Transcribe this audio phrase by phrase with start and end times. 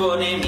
[0.00, 0.39] Bonnie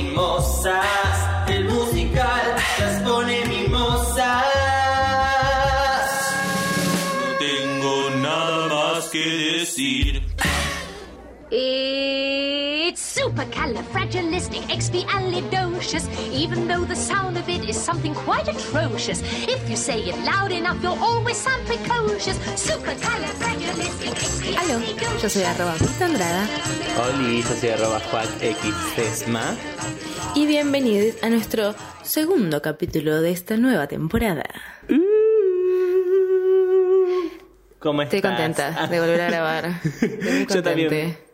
[14.32, 19.22] supercalifragilisticexpialidocious, even though the sound of it is something quite atrocious.
[19.48, 22.38] If you say it loud enough, you'll always sound precocious.
[24.58, 24.80] Aló,
[25.22, 26.48] yo soy arroba Andrada
[26.98, 29.24] Oli, yo soy arroba Juan X
[30.34, 34.44] y bienvenidos a nuestro segundo capítulo de esta nueva temporada.
[37.78, 38.14] ¿Cómo estás?
[38.14, 39.64] Estoy contenta de volver a grabar.
[39.84, 41.31] Estoy muy Yo también.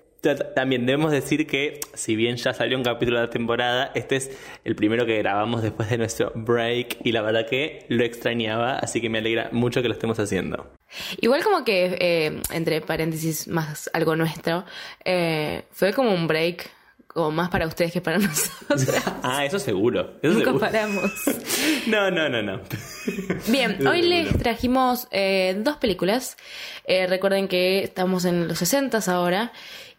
[0.55, 4.31] También debemos decir que, si bien ya salió un capítulo de la temporada, este es
[4.65, 9.01] el primero que grabamos después de nuestro break y la verdad que lo extrañaba, así
[9.01, 10.67] que me alegra mucho que lo estemos haciendo.
[11.21, 14.65] Igual como que, eh, entre paréntesis, más algo nuestro,
[15.05, 16.69] eh, fue como un break,
[17.07, 18.87] como más para ustedes que para nosotros.
[19.23, 20.15] Ah, eso seguro.
[20.23, 20.59] Eso Nunca seguro.
[20.61, 21.13] paramos.
[21.87, 22.61] No, no, no, no.
[23.49, 26.37] Bien, hoy les trajimos eh, dos películas.
[26.85, 29.53] Eh, recuerden que estamos en los 60 ahora.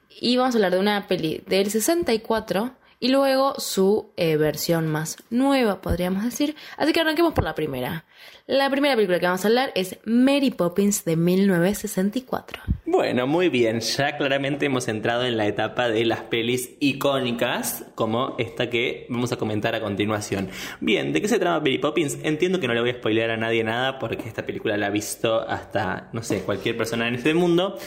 [0.10, 5.18] Y vamos a hablar de una peli del 64 y luego su eh, versión más
[5.30, 6.56] nueva, podríamos decir.
[6.78, 8.06] Así que arranquemos por la primera.
[8.46, 12.62] La primera película que vamos a hablar es Mary Poppins de 1964.
[12.86, 13.80] Bueno, muy bien.
[13.80, 19.32] Ya claramente hemos entrado en la etapa de las pelis icónicas, como esta que vamos
[19.32, 20.50] a comentar a continuación.
[20.82, 22.18] Bien, ¿de qué se trata Mary Poppins?
[22.24, 24.90] Entiendo que no le voy a spoilear a nadie nada, porque esta película la ha
[24.90, 27.78] visto hasta, no sé, cualquier persona en este mundo.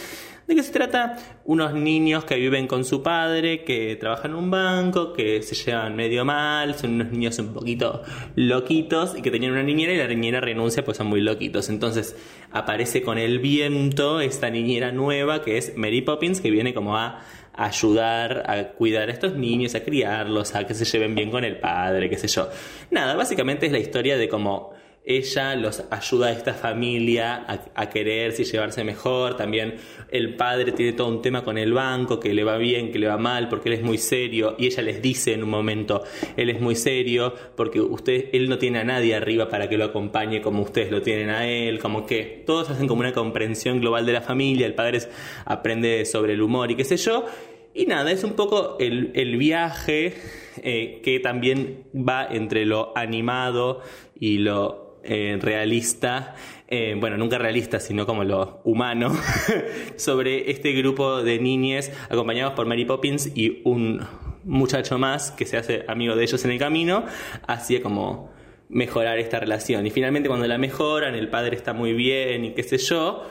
[0.46, 1.16] ¿De qué se trata?
[1.44, 5.94] Unos niños que viven con su padre, que trabajan en un banco, que se llevan
[5.94, 8.02] medio mal, son unos niños un poquito
[8.34, 11.68] loquitos y que tenían una niñera y la niñera renuncia pues son muy loquitos.
[11.68, 12.16] Entonces
[12.50, 17.20] aparece con el viento esta niñera nueva que es Mary Poppins que viene como a
[17.54, 21.58] ayudar a cuidar a estos niños, a criarlos, a que se lleven bien con el
[21.58, 22.48] padre, qué sé yo.
[22.90, 24.72] Nada, básicamente es la historia de cómo
[25.04, 29.36] ella los ayuda a esta familia a, quererse y llevarse mejor.
[29.36, 29.74] También
[30.10, 33.08] el padre tiene todo un tema con el banco, que le va bien, que le
[33.08, 34.54] va mal, porque él es muy serio.
[34.58, 36.04] Y ella les dice en un momento,
[36.36, 39.86] él es muy serio, porque usted, él no tiene a nadie arriba para que lo
[39.86, 41.80] acompañe como ustedes lo tienen a él.
[41.80, 44.66] Como que todos hacen como una comprensión global de la familia.
[44.66, 45.00] El padre
[45.44, 47.26] aprende sobre el humor y qué sé yo.
[47.74, 50.14] Y nada, es un poco el, el viaje
[50.62, 53.80] eh, que también va entre lo animado
[54.14, 56.34] y lo eh, realista,
[56.68, 59.12] eh, bueno, nunca realista, sino como lo humano,
[59.96, 64.00] sobre este grupo de niñes acompañados por Mary Poppins y un
[64.44, 67.04] muchacho más que se hace amigo de ellos en el camino,
[67.46, 68.30] hacia como
[68.68, 69.86] mejorar esta relación.
[69.86, 73.26] Y finalmente cuando la mejoran, el padre está muy bien y qué sé yo,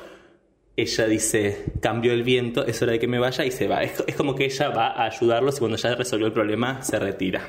[0.75, 3.83] ella dice, cambió el viento, es hora de que me vaya y se va.
[3.83, 6.99] Es, es como que ella va a ayudarlos y cuando ya resolvió el problema se
[6.99, 7.47] retira.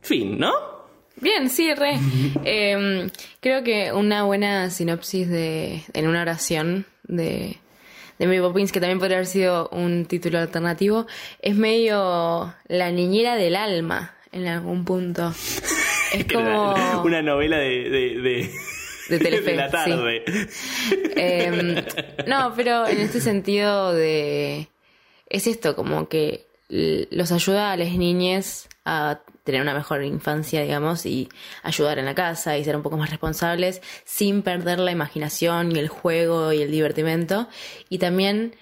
[0.00, 0.71] Fin, ¿no?
[1.22, 2.00] Bien, sí, re.
[2.44, 7.58] Eh, creo que una buena sinopsis de, en una oración de,
[8.18, 11.06] de Mary Poppins, que también podría haber sido un título alternativo,
[11.40, 15.32] es medio la niñera del alma en algún punto.
[16.12, 16.74] Es como...
[17.04, 17.88] Una novela de...
[17.88, 18.50] de, de...
[19.08, 19.72] De Telefe, la sí.
[19.72, 20.24] tarde.
[21.16, 21.86] Eh,
[22.26, 24.68] no, pero en este sentido de...
[25.30, 31.06] Es esto, como que los ayuda a las niñas a tener una mejor infancia, digamos,
[31.06, 31.28] y
[31.62, 35.78] ayudar en la casa y ser un poco más responsables sin perder la imaginación y
[35.78, 37.48] el juego y el divertimento.
[37.88, 38.54] Y también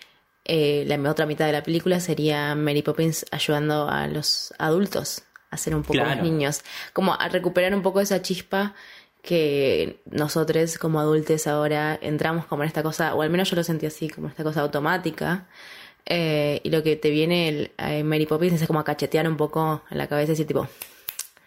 [0.45, 5.57] eh, la otra mitad de la película sería Mary Poppins ayudando a los adultos a
[5.57, 8.75] ser un poco más niños, como a recuperar un poco esa chispa
[9.23, 13.65] que nosotros como adultos ahora entramos como en esta cosa, o al menos yo lo
[13.65, 15.49] sentí así, como esta cosa automática.
[16.06, 19.37] Eh, y lo que te viene el, eh, Mary Poppins es como a cachetear un
[19.37, 20.66] poco en la cabeza y decir tipo,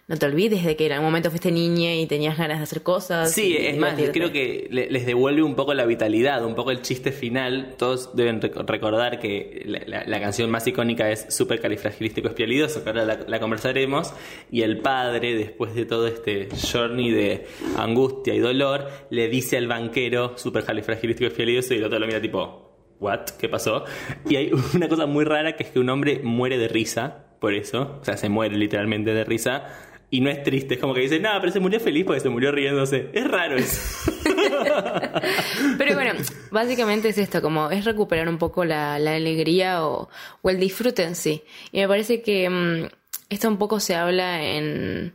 [0.05, 2.83] no te olvides de que en algún momento fuiste niña y tenías ganas de hacer
[2.83, 3.31] cosas.
[3.31, 4.11] Sí, y es más, divertirte".
[4.19, 7.75] creo que le- les devuelve un poco la vitalidad, un poco el chiste final.
[7.77, 12.83] Todos deben rec- recordar que la, la- la canción más icónica es Super califragilístico espialidoso,
[12.83, 14.13] que ahora la, la conversaremos.
[14.51, 17.47] Y el padre, después de todo este journey de
[17.77, 22.21] angustia y dolor, le dice al banquero Super califragilístico espialidoso y el otro lo mira
[22.21, 22.62] tipo,
[23.03, 23.21] ¿what?
[23.39, 23.85] ¿Qué pasó?
[24.27, 27.53] Y hay una cosa muy rara que es que un hombre muere de risa, por
[27.53, 29.67] eso, o sea, se muere literalmente de risa.
[30.09, 32.29] Y no es triste, es como que dice, no, pero se murió feliz porque se
[32.29, 33.09] murió riéndose.
[33.13, 34.11] Es raro eso.
[35.77, 36.13] Pero bueno,
[36.51, 40.09] básicamente es esto, como es recuperar un poco la, la alegría o,
[40.43, 41.43] o el disfrute en sí.
[41.71, 42.85] Y me parece que mm,
[43.29, 45.13] esto un poco se habla en...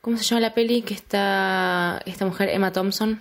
[0.00, 3.20] ¿Cómo se llama la peli que está esta mujer, Emma Thompson?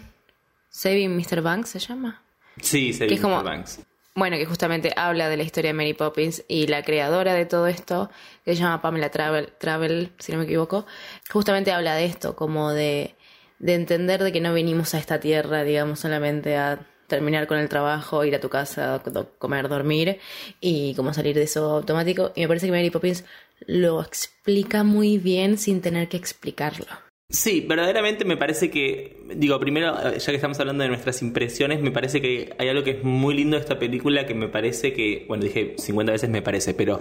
[0.69, 1.41] Saving Mr.
[1.41, 2.21] Banks se llama.
[2.61, 3.81] Sí, dice como- Banks.
[4.15, 7.67] Bueno, que justamente habla de la historia de Mary Poppins y la creadora de todo
[7.67, 8.09] esto,
[8.43, 10.85] que se llama Pamela Travel, Travel si no me equivoco,
[11.29, 13.15] justamente habla de esto, como de,
[13.59, 17.69] de entender de que no venimos a esta tierra, digamos, solamente a terminar con el
[17.69, 19.01] trabajo, ir a tu casa,
[19.37, 20.19] comer, dormir
[20.61, 22.31] y como salir de eso automático.
[22.35, 23.25] Y me parece que Mary Poppins
[23.67, 27.10] lo explica muy bien sin tener que explicarlo.
[27.31, 31.89] Sí, verdaderamente me parece que, digo, primero, ya que estamos hablando de nuestras impresiones, me
[31.89, 35.23] parece que hay algo que es muy lindo de esta película que me parece que,
[35.29, 36.99] bueno, dije 50 veces me parece, pero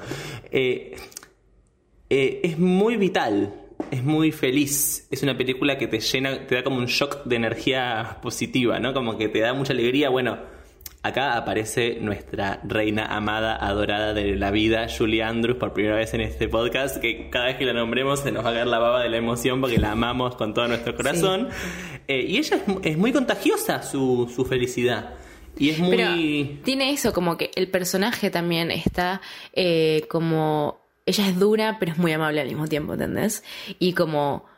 [0.53, 0.95] eh,
[2.11, 3.55] eh, es muy vital,
[3.91, 7.35] es muy feliz, es una película que te llena, te da como un shock de
[7.35, 8.95] energía positiva, ¿no?
[8.95, 10.60] Como que te da mucha alegría, bueno
[11.03, 16.21] Acá aparece nuestra reina amada, adorada de la vida, Julie Andrews, por primera vez en
[16.21, 19.03] este podcast, que cada vez que la nombremos se nos va a caer la baba
[19.03, 21.49] de la emoción porque la amamos con todo nuestro corazón.
[22.07, 25.15] Eh, y ella es, muy contagiosa, su, su felicidad.
[25.57, 26.61] Y es muy...
[26.65, 29.23] tiene eso, como que el personaje también está
[29.55, 30.81] eh, como...
[31.07, 33.43] Ella es dura, pero es muy amable al mismo tiempo, ¿entendés?
[33.79, 34.50] Y como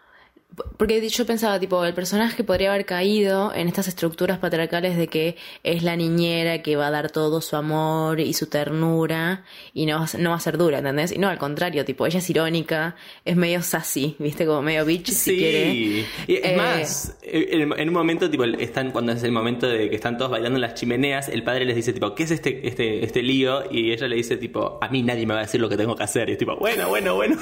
[0.77, 5.37] porque yo pensaba, tipo, el personaje podría haber caído en estas estructuras patriarcales de que
[5.63, 10.05] es la niñera que va a dar todo su amor y su ternura y no,
[10.19, 11.13] no va a ser dura, ¿entendés?
[11.13, 14.45] Y no, al contrario, tipo, ella es irónica, es medio sassy, ¿viste?
[14.45, 15.69] Como medio bitch, si quiere.
[15.73, 19.97] Y es eh, más, en, un momento, tipo, están, cuando es el momento de que
[19.97, 23.05] están todos bailando en las chimeneas, el padre les dice, tipo, ¿qué es este, este,
[23.05, 23.71] este lío?
[23.71, 25.97] Y ella le dice, tipo, a mí nadie me va a decir lo que tengo
[25.97, 26.29] que hacer.
[26.29, 27.37] Y es tipo, bueno, bueno, bueno.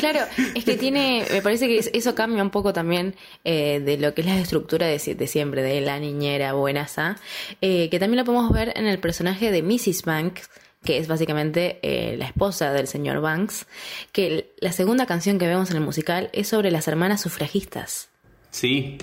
[0.00, 0.20] Claro,
[0.54, 3.14] es que tiene, me parece que eso cambia un poco también
[3.44, 7.16] eh, de lo que es la estructura de, siempre, de la niñera buenaza,
[7.60, 10.02] eh, que también lo podemos ver en el personaje de Mrs.
[10.04, 10.50] Banks,
[10.84, 13.66] que es básicamente eh, la esposa del señor Banks,
[14.12, 18.08] que la segunda canción que vemos en el musical es sobre las hermanas sufragistas.
[18.50, 18.98] Sí,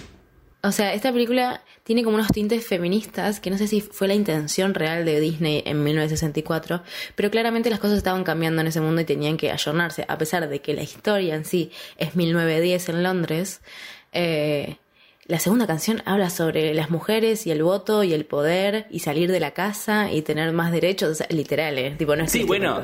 [0.65, 4.13] o sea, esta película tiene como unos tintes feministas que no sé si fue la
[4.13, 6.81] intención real de Disney en 1964,
[7.15, 10.48] pero claramente las cosas estaban cambiando en ese mundo y tenían que ayornarse, a pesar
[10.48, 13.62] de que la historia en sí es 1910 en Londres.
[14.13, 14.77] Eh,
[15.25, 19.31] la segunda canción habla sobre las mujeres y el voto y el poder y salir
[19.31, 22.81] de la casa y tener más derechos, literales, tipo no es Sí, bueno,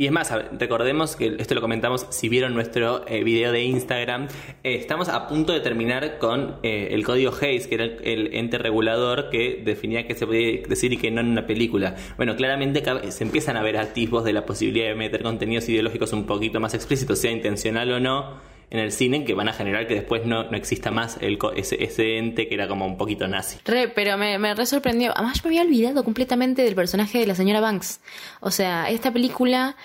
[0.00, 4.28] y es más, recordemos que esto lo comentamos si vieron nuestro eh, video de Instagram.
[4.64, 8.56] Eh, estamos a punto de terminar con eh, el código Hayes, que era el, ente
[8.56, 11.96] regulador que definía qué se podía decir y qué no en una película.
[12.16, 16.24] Bueno, claramente se empiezan a ver atisbos de la posibilidad de meter contenidos ideológicos un
[16.24, 19.94] poquito más explícitos, sea intencional o no en el cine que van a generar que
[19.94, 23.58] después no, no exista más el, ese, ese, ente que era como un poquito nazi.
[23.64, 25.12] Re, pero me, me re sorprendió.
[25.14, 28.00] Además, yo me había olvidado completamente del personaje de la señora Banks.
[28.40, 29.76] O sea, esta película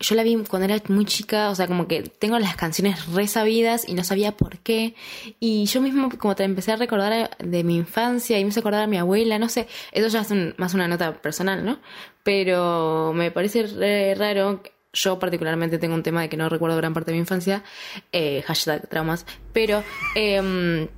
[0.00, 3.88] yo la vi cuando era muy chica, o sea, como que tengo las canciones resabidas
[3.88, 4.94] y no sabía por qué.
[5.40, 8.82] Y yo mismo como te empecé a recordar de mi infancia y me hice acordar
[8.82, 11.78] a mi abuela, no sé, eso ya es más una nota personal, ¿no?
[12.22, 14.62] Pero me parece re raro
[14.94, 17.62] yo particularmente tengo un tema de que no recuerdo gran parte de mi infancia,
[18.12, 20.88] eh, hashtag traumas, pero eh,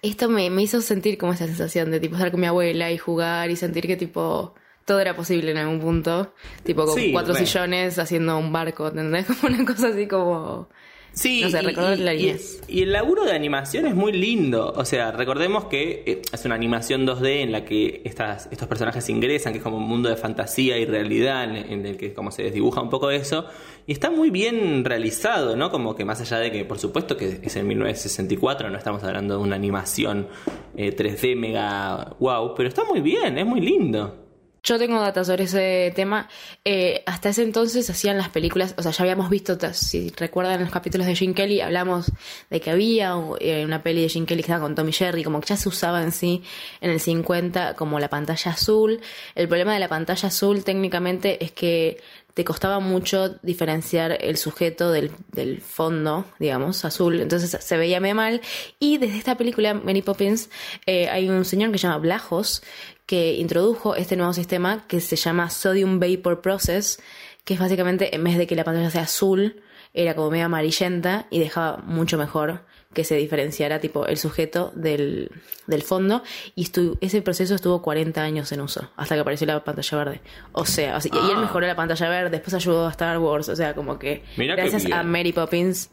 [0.00, 2.98] esto me, me, hizo sentir como esa sensación de tipo estar con mi abuela y
[2.98, 4.54] jugar y sentir que tipo
[4.88, 6.32] todo era posible en algún punto,
[6.64, 9.26] tipo con cuatro sillones haciendo un barco, ¿entendés?
[9.40, 10.70] Como una cosa así como...
[11.12, 12.36] Sí, no sé, y, la y,
[12.68, 14.72] y, el laburo de animación es muy lindo.
[14.76, 19.08] O sea, recordemos que eh, es una animación 2D en la que estas, estos personajes
[19.08, 22.44] ingresan, que es como un mundo de fantasía y realidad, en, el que como se
[22.44, 23.46] desdibuja un poco eso.
[23.86, 25.70] Y está muy bien realizado, ¿no?
[25.70, 29.38] Como que más allá de que, por supuesto, que es en 1964, no estamos hablando
[29.38, 30.28] de una animación
[30.76, 34.27] 3D eh, mega wow, pero está muy bien, es muy lindo.
[34.62, 36.28] Yo tengo datos sobre ese tema.
[36.64, 40.70] Eh, hasta ese entonces hacían las películas, o sea, ya habíamos visto, si recuerdan los
[40.70, 42.12] capítulos de Jim Kelly, hablamos
[42.50, 45.40] de que había eh, una peli de Jim Kelly que estaba con Tommy Jerry, como
[45.40, 46.42] que ya se usaba en sí
[46.80, 49.00] en el 50 como la pantalla azul.
[49.34, 51.98] El problema de la pantalla azul técnicamente es que
[52.38, 57.20] te costaba mucho diferenciar el sujeto del, del, fondo, digamos, azul.
[57.20, 58.40] Entonces se veía muy mal.
[58.78, 60.48] Y desde esta película, Mary Poppins,
[60.86, 62.62] eh, hay un señor que se llama Blajos,
[63.08, 67.02] que introdujo este nuevo sistema que se llama Sodium Vapor Process,
[67.46, 69.62] que es básicamente, en vez de que la pantalla sea azul,
[69.94, 75.30] era como medio amarillenta y dejaba mucho mejor que se diferenciara tipo el sujeto del,
[75.66, 76.22] del fondo.
[76.54, 76.68] Y
[77.00, 80.20] ese proceso estuvo 40 años en uso hasta que apareció la pantalla verde.
[80.52, 81.40] O sea, y él ah.
[81.40, 85.02] mejoró la pantalla verde después ayudó a Star Wars o sea como que gracias a
[85.02, 85.90] Mary Poppins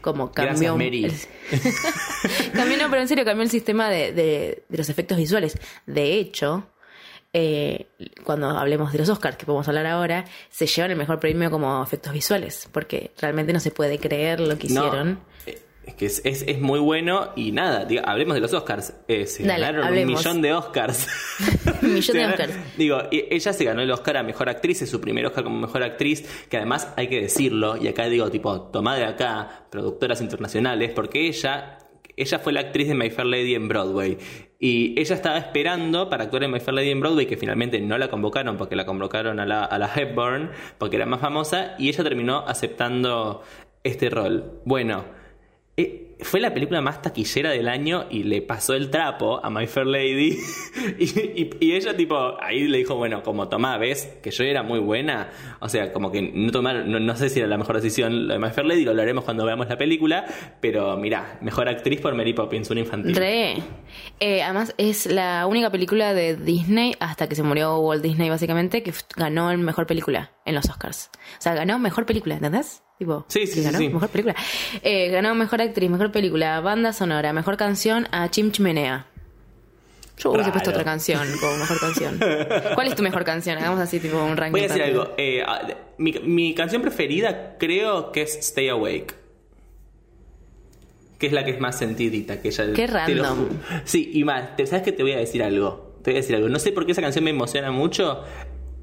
[0.00, 0.76] como cambió.
[0.76, 1.28] Gracias,
[2.52, 5.58] cambió, no, pero en serio, cambió el sistema de, de, los efectos visuales.
[5.86, 6.66] De hecho,
[7.32, 7.86] eh,
[8.24, 11.82] cuando hablemos de los Oscars, que podemos hablar ahora, se llevan el mejor premio como
[11.82, 15.20] efectos visuales, porque realmente no se puede creer lo que hicieron.
[15.90, 18.94] Es que es, es, es muy bueno y nada, diga, hablemos de los Oscars.
[19.08, 20.14] Eh, se Dale, ganaron hablemos.
[20.24, 21.08] un millón de Oscars.
[21.82, 22.54] Un millón de Oscars.
[22.76, 25.82] Digo, ella se ganó el Oscar a Mejor Actriz, es su primer Oscar como Mejor
[25.82, 30.92] Actriz, que además hay que decirlo, y acá digo, tipo, tomá de acá, productoras internacionales,
[30.94, 31.78] porque ella,
[32.16, 34.16] ella fue la actriz de My Fair Lady en Broadway.
[34.60, 37.98] Y ella estaba esperando para actuar en My Fair Lady en Broadway, que finalmente no
[37.98, 41.88] la convocaron porque la convocaron a la, a la Hepburn, porque era más famosa, y
[41.88, 43.42] ella terminó aceptando
[43.82, 44.60] este rol.
[44.64, 45.18] Bueno,
[46.22, 49.86] fue la película más taquillera del año y le pasó el trapo a My Fair
[49.86, 50.38] Lady.
[50.98, 55.30] y, ella, tipo, ahí le dijo, bueno, como tomá, ves que yo era muy buena.
[55.60, 58.34] O sea, como que no tomar, no, no sé si era la mejor decisión lo
[58.34, 60.26] de My Fair Lady, lo hablaremos cuando veamos la película.
[60.60, 63.16] Pero mirá, mejor actriz por Mary Poppins, una infantil.
[63.16, 63.56] Re.
[64.20, 68.82] Eh, además, es la única película de Disney, hasta que se murió Walt Disney, básicamente,
[68.82, 71.10] que ganó el mejor película en los Oscars.
[71.38, 72.82] O sea, ganó mejor película, ¿entendés?
[73.00, 73.88] Tipo, Sí, sí, ganó sí.
[73.88, 74.36] Mejor película.
[74.82, 79.06] Eh, ganó mejor actriz, mejor película, banda sonora, mejor canción a Chim Chimenea.
[80.18, 82.20] Yo hubiese puesto otra canción como mejor canción.
[82.74, 83.56] ¿Cuál es tu mejor canción?
[83.56, 84.52] Hagamos así, tipo, un ranking.
[84.52, 85.14] Voy a decir algo.
[85.16, 85.66] eh, ah,
[85.96, 89.14] mi, mi canción preferida creo que es Stay Awake.
[91.18, 92.42] Que es la que es más sentidita.
[92.42, 93.48] Que ella, Qué random.
[93.84, 95.96] Sí, y más, ¿sabes que Te voy a decir algo.
[96.02, 96.50] Te voy a decir algo.
[96.50, 98.22] No sé por qué esa canción me emociona mucho.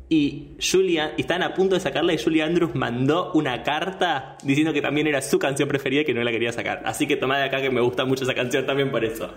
[0.09, 4.71] Y Julia, y estaban a punto de sacarla y Julie Andrews mandó una carta diciendo
[4.71, 6.81] que también era su canción preferida y que no la quería sacar.
[6.85, 9.33] Así que tomá de acá que me gusta mucho esa canción también por eso.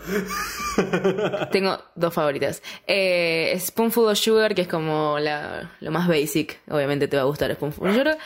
[1.51, 2.63] Tengo dos favoritas.
[2.87, 6.61] Eh, Spoonful of Sugar, que es como la, lo más basic.
[6.69, 8.19] Obviamente te va a gustar Spoonful of Sugar.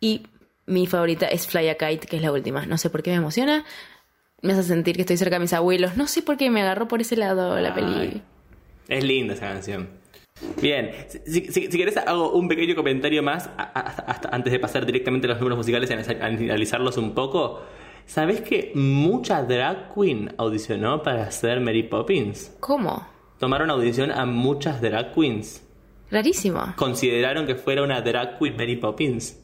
[0.00, 0.26] Y
[0.66, 2.66] mi favorita es Fly a Kite, que es la última.
[2.66, 3.64] No sé por qué me emociona.
[4.40, 5.96] Me hace sentir que estoy cerca de mis abuelos.
[5.96, 8.22] No sé por qué me agarró por ese lado la peli.
[8.88, 10.01] Es linda esa canción.
[10.60, 15.26] Bien, si, si, si querés hago un pequeño comentario más hasta antes de pasar directamente
[15.26, 17.60] a los números musicales y analiza- analizarlos un poco.
[18.06, 22.56] ¿Sabés que mucha drag queen audicionó para ser Mary Poppins?
[22.60, 23.06] ¿Cómo?
[23.38, 25.64] Tomaron audición a muchas drag queens.
[26.10, 26.74] Rarísimo.
[26.76, 29.38] Consideraron que fuera una drag queen Mary Poppins.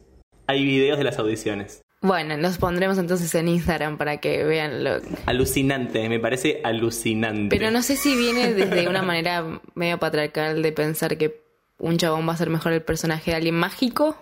[0.47, 1.83] Hay videos de las audiciones.
[2.01, 5.01] Bueno, los pondremos entonces en Instagram para que vean lo...
[5.27, 7.57] Alucinante, me parece alucinante.
[7.57, 11.43] Pero no sé si viene desde una manera medio patriarcal de pensar que
[11.79, 14.17] un chabón va a ser mejor el personaje de alguien mágico.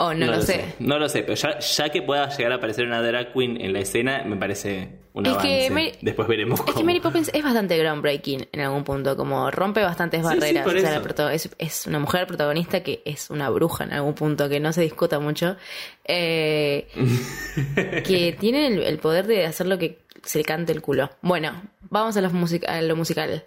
[0.00, 0.74] O no, lo, sé.
[0.78, 3.72] No lo sé, pero ya, ya que pueda llegar a aparecer una drag queen en
[3.72, 5.48] la escena, me parece un Es avance.
[5.48, 6.78] que Mary- Después veremos Es cómo.
[6.78, 10.66] que Mary Poppins es bastante groundbreaking en algún punto, como rompe bastantes Sí, barreras.
[10.66, 14.48] O sea, la es, es una mujer protagonista que es una bruja en algún punto,
[14.48, 15.56] que no se discuta mucho.
[16.04, 16.86] Eh,
[18.06, 21.10] que tiene el, el poder de hacer lo que se le cante el culo.
[21.22, 23.44] Bueno, vamos a lo, music- a lo musical.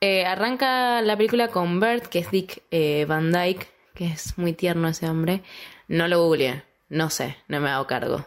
[0.00, 3.66] Eh, arranca la película con Bert, que es Dick eh, Van Dyke,
[3.98, 5.42] que es muy tierno ese hombre.
[5.88, 8.24] No lo googleé, no sé, no me hago cargo.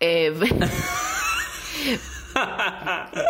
[0.00, 0.34] Eh,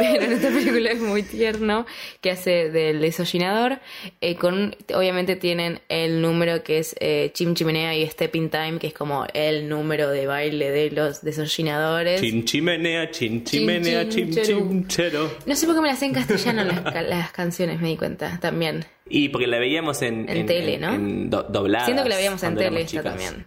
[0.01, 1.87] pero en esta película es muy tierno,
[2.21, 3.79] que hace del desollinador.
[4.21, 8.89] Eh, con, obviamente tienen el número que es eh, Chim Chimenea y Stepping Time, que
[8.89, 12.21] es como el número de baile de los desollinadores.
[12.21, 14.69] Chin chimenea, chin chimenea, chin, chin cherú.
[14.69, 15.31] chin chero.
[15.47, 18.37] No sé por qué me las sé en castellano las, las canciones, me di cuenta
[18.41, 18.85] también.
[19.11, 20.95] Y porque la veíamos en, En tele, ¿no?
[20.95, 23.47] en do- dobladas Siento que la veíamos en tele esta también.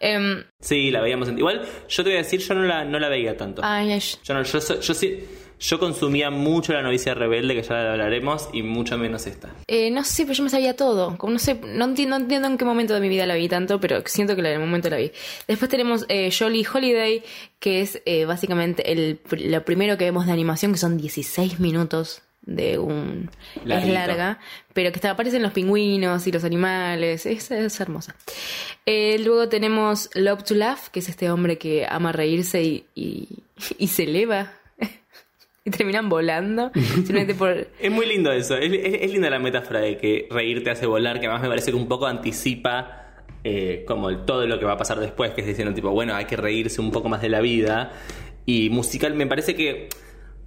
[0.00, 1.38] Em, Sí, la veíamos en...
[1.38, 3.62] Igual, yo te voy a decir, yo no la, no la veía tanto.
[3.64, 5.24] ay, ay, Yo, no, yo, yo sí...
[5.60, 9.52] Yo consumía mucho la novicia rebelde, que ya la hablaremos, y mucho menos esta.
[9.66, 11.18] Eh, no sé, pero yo me sabía todo.
[11.18, 13.48] Como no sé, no entiendo, no entiendo en qué momento de mi vida la vi
[13.48, 15.10] tanto, pero siento que en el momento la vi.
[15.48, 17.24] Después tenemos eh, Jolly Holiday,
[17.58, 22.22] que es eh, básicamente el, lo primero que vemos de animación, que son 16 minutos
[22.48, 23.30] de un...
[23.66, 24.38] Es larga,
[24.72, 27.26] pero que está, aparecen los pingüinos y los animales.
[27.26, 28.16] Es, es hermosa.
[28.86, 33.28] Eh, luego tenemos Love to Laugh, que es este hombre que ama reírse y, y,
[33.78, 34.52] y se eleva.
[35.64, 36.70] y terminan volando.
[36.94, 37.68] simplemente por...
[37.80, 38.56] Es muy lindo eso.
[38.56, 41.48] Es, es- es linda la metáfora de que reír te hace volar, que además me
[41.48, 43.04] parece que un poco anticipa
[43.44, 46.14] eh, como el- todo lo que va a pasar después, que es diciendo tipo, bueno,
[46.14, 47.92] hay que reírse un poco más de la vida.
[48.46, 49.90] Y musical, me parece que,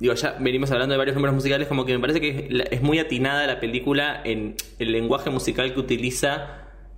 [0.02, 2.82] digo, ya venimos hablando de varios números musicales, como que me parece que es, es
[2.82, 6.58] muy atinada la película en el lenguaje musical que utiliza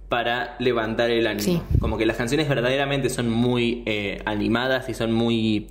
[0.10, 1.44] para levantar el ánimo.
[1.44, 1.78] Sí.
[1.80, 5.68] Como que las canciones verdaderamente son muy eh, animadas y son muy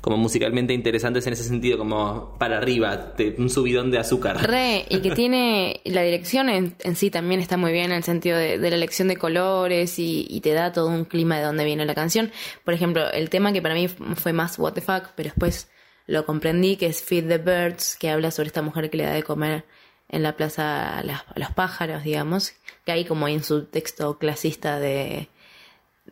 [0.00, 4.36] como musicalmente interesantes en ese sentido, como para arriba, te- un subidón de azúcar.
[4.46, 8.04] Re, y que tiene la dirección en, en sí también está muy bien en el
[8.04, 11.44] sentido de, de la elección de colores y, y te da todo un clima de
[11.44, 12.32] dónde viene la canción.
[12.64, 15.68] Por ejemplo, el tema que para mí fue más what the fuck, pero después
[16.06, 19.12] lo comprendí, que es Feed the Birds, que habla sobre esta mujer que le da
[19.12, 19.64] de comer
[20.08, 22.52] en la plaza a, las- a los pájaros, digamos,
[22.84, 25.28] que hay como en su texto clasista de,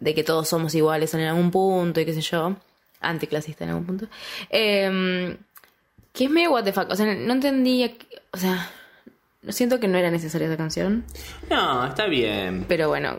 [0.00, 2.56] de que todos somos iguales en algún punto y qué sé yo.
[3.00, 4.06] anticlasista en algún punto.
[4.50, 5.36] Eh,
[6.12, 6.90] que es medio what the fuck.
[6.90, 7.90] O sea, no entendía.
[8.32, 8.70] O sea,
[9.48, 11.04] siento que no era necesaria esa canción.
[11.50, 12.64] No, está bien.
[12.68, 13.18] Pero bueno,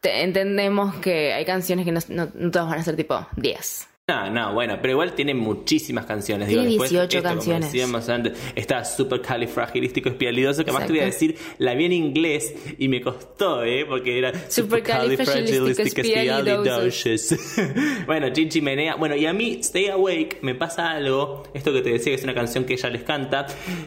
[0.00, 3.88] te- entendemos que hay canciones que no, no, no todas van a ser tipo 10.
[4.06, 6.48] No, no, bueno, pero igual tiene muchísimas canciones.
[6.48, 7.72] Tiene Digo, después, 18 esto, como canciones.
[7.72, 11.92] decíamos antes, está súper califragilístico espialidoso, que más te voy a decir, la vi en
[11.94, 13.86] inglés y me costó, ¿eh?
[13.88, 17.34] Porque era Supercalifragilisticexpialidocious.
[18.06, 18.96] bueno, Chichi Menea.
[18.96, 22.24] Bueno, y a mí, Stay Awake, me pasa algo, esto que te decía que es
[22.24, 23.46] una canción que ella les canta,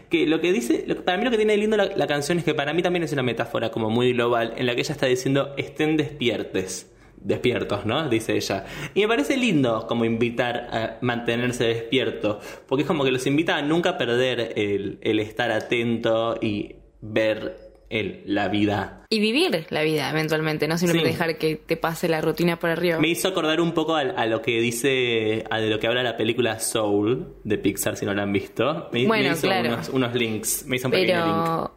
[0.10, 2.40] que lo que dice, lo que- para mí lo que tiene lindo la, la canción
[2.40, 4.94] es que para mí también es una metáfora como muy global, en la que ella
[4.94, 8.08] está diciendo, estén despiertes despiertos, ¿no?
[8.10, 8.66] Dice ella.
[8.94, 13.58] Y me parece lindo como invitar a mantenerse despierto, porque es como que los invita
[13.58, 17.58] a nunca perder el, el estar atento y ver
[17.90, 19.06] el, la vida.
[19.10, 21.18] Y vivir la vida eventualmente, no simplemente Sí.
[21.18, 23.00] dejar que te pase la rutina por arriba.
[23.00, 26.04] Me hizo acordar un poco a, a lo que dice, a de lo que habla
[26.04, 28.90] la película Soul de Pixar, si no la han visto.
[28.92, 29.70] Me, me Bueno, hizo claro.
[29.70, 31.44] unos, unos links, me hizo un pequeño link.
[31.46, 31.72] Pero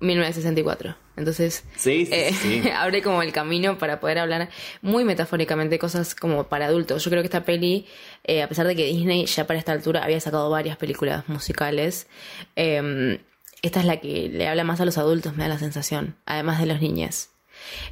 [0.00, 0.94] 1964.
[1.18, 2.62] Entonces, Sí, sí, eh, sí.
[2.74, 4.48] abre como el camino para poder hablar
[4.82, 7.04] muy metafóricamente cosas como para adultos.
[7.04, 7.86] Yo creo que esta peli,
[8.24, 12.06] eh, a pesar de que Disney ya para esta altura había sacado varias películas musicales,
[12.56, 13.18] eh,
[13.62, 16.60] esta es la que le habla más a los adultos, me da la sensación, además
[16.60, 17.30] de los niños.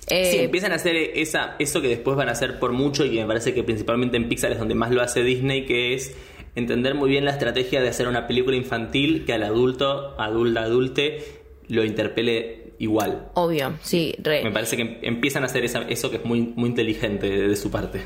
[0.09, 3.11] Eh, Sí, empiezan a hacer esa, eso que después van a hacer por mucho y
[3.11, 6.15] que me parece que principalmente en Pixar es donde más lo hace Disney, que es
[6.55, 11.25] entender muy bien la estrategia de hacer una película infantil que al adulto, adulta, adulte,
[11.69, 13.29] lo interpele igual.
[13.35, 14.43] Obvio, sí, re.
[14.45, 17.49] Me parece que em- empiezan a hacer esa- eso que es muy, muy inteligente de,
[17.49, 18.03] de su parte.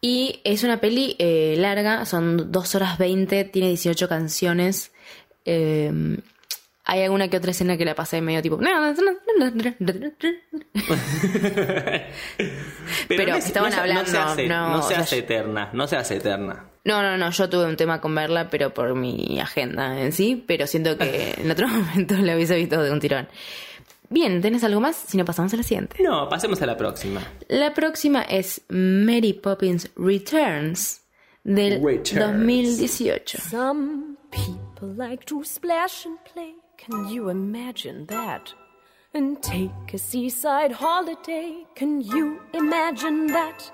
[0.00, 4.92] Y es una peli eh, larga, son 2 horas 20, tiene 18 canciones.
[5.44, 5.90] eh,
[6.88, 8.58] hay alguna que otra escena que la pasé medio tipo.
[13.08, 15.18] Pero no es- estaban no hablando, No se hace, no, no se o sea, hace
[15.18, 16.66] eterna, no se hace eterna.
[16.84, 20.44] No, no, no, yo tuve un tema con verla, pero por mi agenda en sí,
[20.46, 23.28] pero siento que en otro momento la hubiese visto de un tirón.
[24.08, 24.96] Bien, ¿tenés algo más?
[24.96, 26.02] Si no, pasamos a la siguiente.
[26.02, 27.20] No, pasemos a la próxima.
[27.48, 31.02] La próxima es Mary Poppins Returns
[31.44, 32.38] del Returns.
[32.38, 33.38] 2018.
[33.50, 36.54] Some people like to splash and play.
[36.78, 38.52] Can you imagine that?
[39.14, 41.64] And take a seaside holiday.
[41.74, 43.70] Can you imagine that?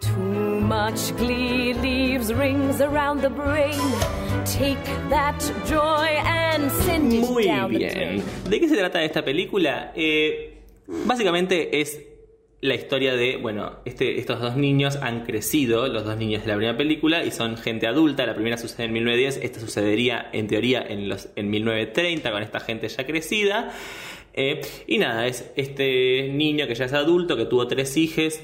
[0.00, 3.80] Too much glee leaves rings around the brain.
[4.56, 4.78] Take
[5.10, 8.22] that joy and send it Muy bien.
[8.48, 9.92] ¿De qué se trata esta película?
[9.94, 12.00] Eh, básicamente es
[12.60, 16.56] la historia de, bueno, este, estos dos niños han crecido, los dos niños de la
[16.56, 18.24] primera película, y son gente adulta.
[18.24, 22.60] La primera sucede en 1910, esta sucedería en teoría en, los, en 1930 con esta
[22.60, 23.70] gente ya crecida.
[24.32, 28.40] Eh, y nada, es este niño que ya es adulto, que tuvo tres hijos,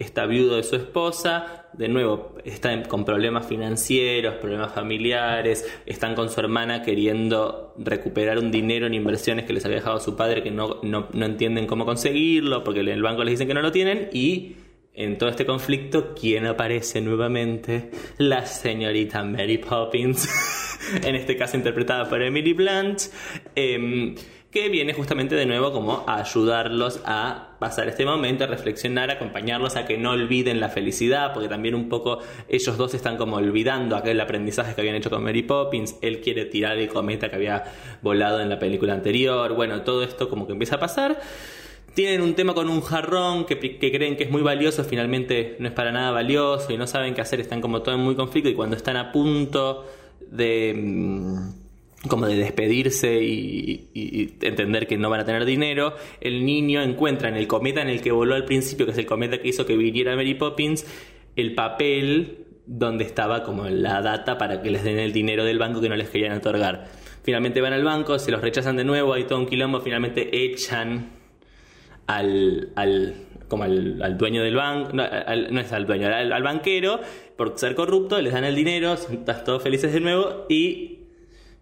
[0.00, 6.30] está viudo de su esposa, de nuevo está con problemas financieros, problemas familiares, están con
[6.30, 10.50] su hermana queriendo recuperar un dinero en inversiones que les había dejado su padre que
[10.50, 13.72] no, no, no entienden cómo conseguirlo porque en el banco les dicen que no lo
[13.72, 14.56] tienen y
[14.94, 17.90] en todo este conflicto, ¿quién aparece nuevamente?
[18.18, 20.28] La señorita Mary Poppins,
[21.02, 23.00] en este caso interpretada por Emily Blunt,
[23.56, 24.14] em,
[24.52, 29.76] que viene justamente de nuevo como a ayudarlos a pasar este momento, a reflexionar, acompañarlos
[29.76, 33.96] a que no olviden la felicidad, porque también un poco ellos dos están como olvidando
[33.96, 37.64] aquel aprendizaje que habían hecho con Mary Poppins, él quiere tirar el cometa que había
[38.02, 41.18] volado en la película anterior, bueno, todo esto como que empieza a pasar.
[41.94, 45.72] Tienen un tema con un jarrón que, creen que es muy valioso, finalmente no es
[45.72, 48.54] para nada valioso y no saben qué hacer, están como todo en muy conflicto y
[48.54, 49.86] cuando están a punto
[50.30, 51.63] de mm,
[52.08, 57.36] como de despedirse y, entender que no van a tener dinero, el niño encuentra en
[57.36, 59.76] el cometa en el que voló al principio, que es el cometa que hizo que
[59.76, 60.86] viniera Mary Poppins,
[61.36, 65.80] el papel donde estaba como la data para que les den el dinero del banco
[65.80, 66.88] que no les querían otorgar.
[67.22, 71.10] Finalmente van al banco, se los rechazan de nuevo, hay todo un quilombo, finalmente echan
[72.06, 73.14] al, al
[73.48, 77.00] como al, al dueño del banco, no, es al dueño, al, al banquero,
[77.36, 81.03] por ser corrupto, les dan el dinero, están todos felices de nuevo y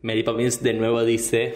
[0.03, 1.55] Mary Poppins de nuevo dice,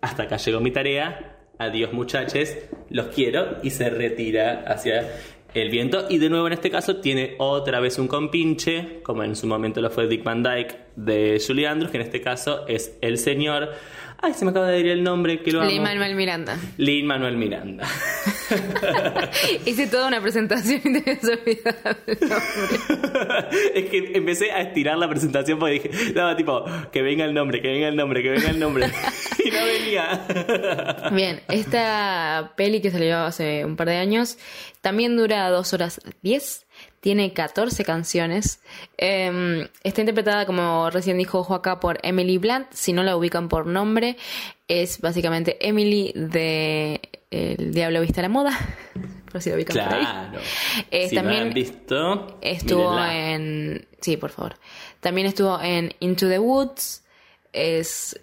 [0.00, 2.54] hasta acá llegó mi tarea, adiós muchachos,
[2.90, 3.58] los quiero.
[3.62, 5.08] Y se retira hacia
[5.54, 6.06] el viento.
[6.08, 9.80] Y de nuevo en este caso tiene otra vez un compinche, como en su momento
[9.80, 13.70] lo fue Dick Van Dyke de Julie Andrews, que en este caso es el señor,
[14.20, 15.70] ay se me acaba de decir el nombre, que lo amo.
[15.70, 16.56] Lin Manuel Miranda.
[16.76, 17.86] Lin Manuel Miranda.
[19.66, 23.48] Hice toda una presentación y te habías olvidado el nombre.
[23.74, 27.60] es que empecé a estirar la presentación porque dije, no, tipo, que venga el nombre,
[27.60, 28.86] que venga el nombre, que venga el nombre.
[29.44, 31.10] y no venía.
[31.12, 34.38] Bien, esta peli que salió hace un par de años
[34.80, 36.65] también dura 2 horas 10.
[37.00, 38.60] Tiene 14 canciones.
[38.98, 42.66] Eh, está interpretada, como recién dijo Joaquá, por Emily Blunt.
[42.72, 44.16] Si no la ubican por nombre,
[44.66, 48.58] es básicamente Emily de El Diablo Viste a la Moda.
[49.30, 50.00] Por si la ubican por ahí.
[50.00, 50.38] Claro.
[50.90, 53.32] Eh, si no la han visto, Estuvo mírenla.
[53.34, 53.88] en.
[54.00, 54.54] Sí, por favor.
[55.00, 57.04] También estuvo en Into the Woods.
[57.52, 58.18] Es.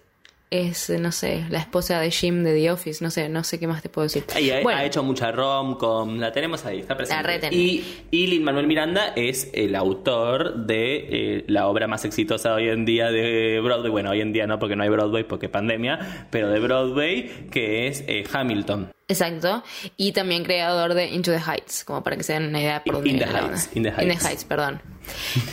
[0.54, 3.02] Es, no sé, la esposa de Jim de The Office.
[3.02, 4.22] No sé, no sé qué más te puedo decir.
[4.40, 7.20] Y ha, Bueno, ha hecho mucha rom-com, la tenemos ahí, está presente.
[7.20, 7.52] La reten.
[7.52, 12.68] Y, y Lin Manuel Miranda es el autor de eh, la obra más exitosa hoy
[12.68, 13.90] en día de Broadway.
[13.90, 17.88] Bueno, hoy en día no, porque no hay Broadway, porque pandemia, pero de Broadway, que
[17.88, 18.92] es eh, Hamilton.
[19.08, 19.62] Exacto.
[19.96, 22.94] Y también creador de Into the Heights, como para que se den una idea por
[22.94, 23.68] dónde In the Heights.
[23.74, 24.44] In the Heights.
[24.44, 24.80] perdón.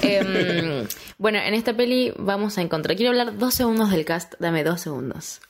[0.02, 0.88] Em,
[1.18, 2.96] bueno, en esta peli vamos a encontrar.
[2.96, 4.36] Quiero hablar dos segundos del cast.
[4.40, 5.42] Dame dos segundos.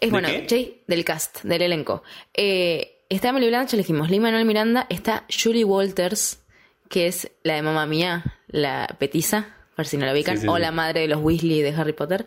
[0.00, 0.46] Es ¿De bueno, qué?
[0.48, 2.02] Jay, del cast, del elenco.
[2.34, 4.10] Eh, está Emily Blunt, ya le dijimos.
[4.10, 4.86] Lin Manuel Miranda.
[4.90, 6.40] Está Julie Walters,
[6.88, 10.48] que es la de mamá mía, la petiza, por si no la ubican, Sí, sí,
[10.48, 10.60] o sí.
[10.62, 12.26] la madre de los Weasley de Harry Potter.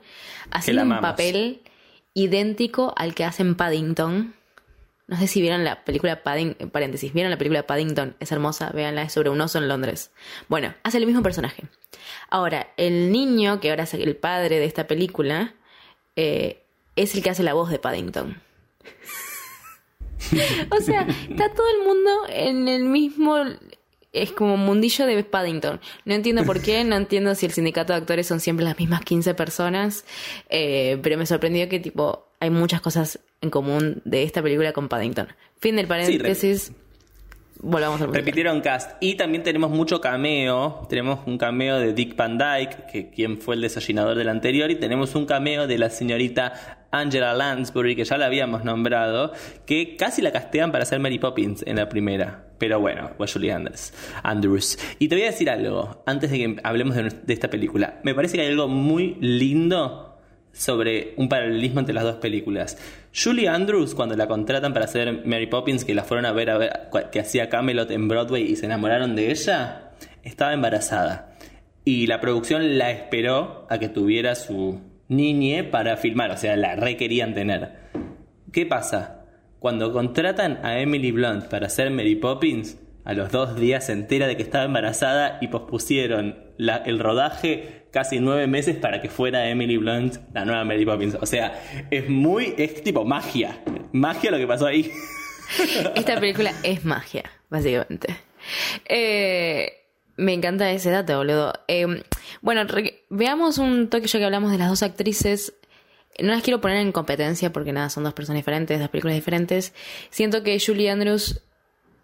[0.51, 1.61] Haciendo un papel
[2.13, 4.35] idéntico al que hacen Paddington.
[5.11, 9.01] No sé si vieron la película Paddington, paréntesis, vieron la película Paddington, es hermosa, véanla,
[9.01, 10.09] es sobre un oso en Londres.
[10.47, 11.65] Bueno, hace el mismo personaje.
[12.29, 15.53] Ahora, el niño, que ahora es el padre de esta película,
[16.15, 16.63] eh,
[16.95, 18.41] es el que hace la voz de Paddington.
[20.71, 23.35] o sea, está todo el mundo en el mismo...
[24.13, 25.81] Es como mundillo de Paddington.
[26.05, 29.01] No entiendo por qué, no entiendo si el sindicato de actores son siempre las mismas
[29.01, 30.05] 15 personas,
[30.49, 34.89] eh, pero me sorprendió que tipo hay muchas cosas en común de esta película con
[34.89, 35.27] Paddington.
[35.59, 36.73] Fin del paréntesis.
[37.59, 38.11] Volvamos al.
[38.11, 38.91] Repitieron cast.
[38.99, 40.87] Y también tenemos mucho cameo.
[40.89, 44.75] Tenemos un cameo de Dick Van Dyke, que quien fue el desayunador del anterior, y
[44.75, 49.33] tenemos un cameo de la señorita Angela Lansbury, que ya la habíamos nombrado,
[49.67, 52.47] que casi la castean para ser Mary Poppins en la primera.
[52.57, 53.93] Pero bueno, fue Julie Andrews.
[54.23, 54.79] Andrews.
[54.97, 57.99] Y te voy a decir algo, antes de que hablemos de, de esta película.
[58.03, 60.10] Me parece que hay algo muy lindo
[60.53, 62.77] sobre un paralelismo entre las dos películas.
[63.13, 66.57] Julie Andrews, cuando la contratan para hacer Mary Poppins, que la fueron a ver, a
[66.57, 66.71] ver
[67.11, 69.91] que hacía Camelot en Broadway y se enamoraron de ella,
[70.23, 71.35] estaba embarazada.
[71.83, 76.75] Y la producción la esperó a que tuviera su niñe para filmar, o sea, la
[76.75, 77.71] requerían tener.
[78.51, 79.25] ¿Qué pasa?
[79.59, 84.27] Cuando contratan a Emily Blunt para hacer Mary Poppins, a los dos días se entera
[84.27, 89.47] de que estaba embarazada y pospusieron la- el rodaje casi nueve meses para que fuera
[89.49, 91.17] Emily Blunt la nueva Mary Poppins.
[91.19, 93.61] O sea, es muy, es tipo magia.
[93.91, 94.91] Magia lo que pasó ahí.
[95.95, 98.15] Esta película es magia, básicamente.
[98.85, 99.73] Eh,
[100.15, 101.53] me encanta ese dato, boludo.
[101.67, 102.03] Eh,
[102.41, 102.61] bueno,
[103.09, 105.53] veamos un toque ya que hablamos de las dos actrices.
[106.19, 109.73] No las quiero poner en competencia porque nada, son dos personas diferentes, dos películas diferentes.
[110.09, 111.41] Siento que Julie Andrews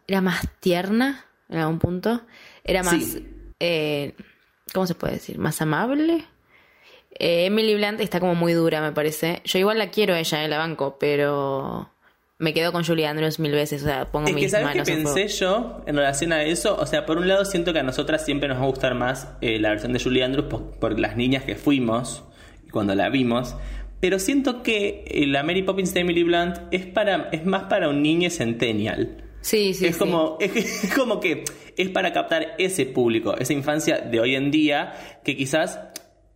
[0.08, 2.22] era más tierna en algún punto.
[2.64, 3.04] Era más.
[3.04, 3.28] Sí.
[3.60, 4.14] eh,
[4.74, 5.38] ¿Cómo se puede decir?
[5.38, 6.26] Más amable.
[7.20, 9.42] Eh, Emily Blunt está como muy dura, me parece.
[9.46, 11.90] Yo igual la quiero ella, eh, la banco, pero
[12.40, 13.82] me quedo con Julie Andrews mil veces.
[13.82, 15.16] O sea, pongo Es que, mis ¿sabes qué manos en fuego.
[15.16, 16.78] pensé yo en relación a eso?
[16.78, 19.30] O sea, por un lado siento que a nosotras siempre nos va a gustar más
[19.42, 22.24] eh, la versión de Julie Andrews por, por las niñas que fuimos
[22.66, 23.56] y cuando la vimos.
[24.00, 27.90] Pero siento que eh, la Mary Poppins de Emily Blunt es, para, es más para
[27.90, 29.24] un niño centennial.
[29.42, 30.00] Sí, sí, es, sí.
[30.00, 31.44] como, es, es como que
[31.78, 35.80] es para captar ese público, esa infancia de hoy en día que quizás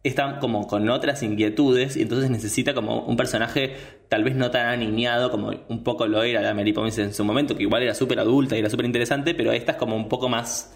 [0.04, 3.76] está como con otras inquietudes y entonces necesita como un personaje
[4.10, 7.24] tal vez no tan aniñado como un poco lo era la Mary Poppins en su
[7.24, 10.10] momento, que igual era súper adulta y era súper interesante, pero esta es como un
[10.10, 10.76] poco más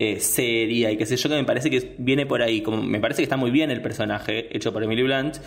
[0.00, 2.62] eh, seria y qué sé yo, que me parece que viene por ahí.
[2.62, 5.38] Como, me parece que está muy bien el personaje hecho por Emily Blunt.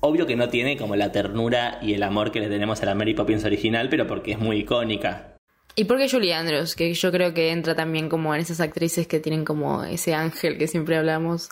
[0.00, 2.94] Obvio que no tiene como la ternura y el amor que le tenemos a la
[2.94, 5.39] Mary Poppins original, pero porque es muy icónica.
[5.76, 6.74] ¿Y por qué Julie Andrews?
[6.74, 10.58] Que yo creo que entra también como en esas actrices que tienen como ese ángel
[10.58, 11.48] que siempre hablamos.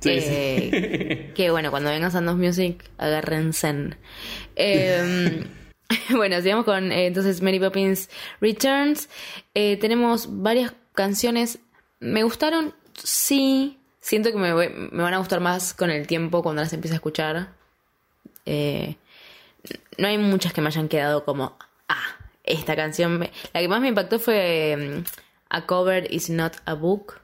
[0.00, 3.90] Sí, Eh, Que bueno, cuando vengan Sandos Music, agárrense.
[4.56, 5.44] Eh,
[6.10, 8.08] bueno, sigamos con eh, entonces Mary Poppins
[8.40, 9.08] Returns.
[9.54, 11.58] Eh, tenemos varias canciones.
[12.00, 13.78] Me gustaron, sí.
[14.00, 16.94] Siento que me, voy- me van a gustar más con el tiempo cuando las empiece
[16.94, 17.48] a escuchar.
[18.46, 18.96] Eh,
[19.98, 22.16] no hay muchas que me hayan quedado como, ah,
[22.52, 23.18] esta canción.
[23.18, 23.30] me-".
[23.52, 25.04] La que más me impactó fue mm,
[25.50, 27.14] A Cover is Not a Book.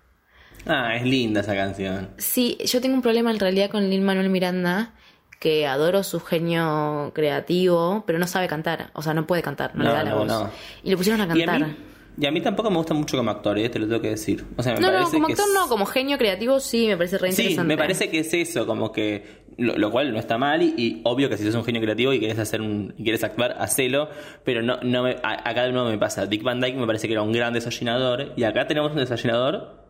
[0.67, 2.11] Ah, es linda esa canción.
[2.19, 4.91] Sí, yo tengo un problema en realidad con Lin Manuel Miranda,
[5.39, 8.91] que adoro su genio creativo, pero no sabe cantar.
[8.95, 10.27] O sea, no puede cantar, no, No, le da la no, voz.
[10.27, 10.51] no.
[10.83, 11.69] Y le pusieron a Y a cantar.
[11.69, 11.77] mí
[12.18, 13.68] Y a mí tampoco me gusta mucho como actor, ¿eh?
[13.68, 14.44] te lo tengo que decir.
[14.57, 16.96] O sea, me No, no, como que actor es- no, como genio creativo sí, me
[16.96, 17.68] parece re Sí, interesante.
[17.68, 21.00] me parece que es eso, como que lo, lo cual no está mal y, y
[21.05, 24.09] obvio que si sos un genio creativo y quieres hacer un y quieres actuar, hacelo,
[24.44, 26.26] pero no no me, a, acá de nuevo me pasa.
[26.26, 29.85] Dick Van Dyke me parece que era un gran desayunador y acá tenemos un desayunador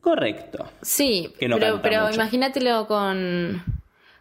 [0.00, 0.66] correcto.
[0.82, 3.62] Sí, que no pero, pero imagínatelo con,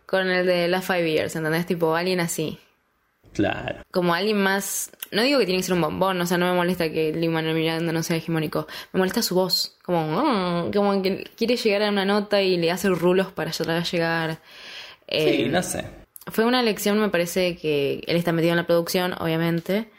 [0.08, 1.66] con el de Last Five Years, ¿entendés?
[1.68, 2.58] Tipo, alguien así.
[3.36, 3.84] Claro.
[3.92, 4.90] Como alguien más.
[5.12, 7.32] No digo que tiene que ser un bombón, o sea, no me molesta que Lin
[7.32, 8.66] Manuel Miranda no sea hegemónico.
[8.94, 9.76] Me molesta su voz.
[9.86, 13.78] Como, mm, como que quiere llegar a una nota y le hace rulos para llegar
[13.78, 14.40] a llegar.
[15.08, 15.86] Eh, Sí, no sé.
[16.28, 19.90] Fue una elección, me parece que él está metido en la producción, obviamente.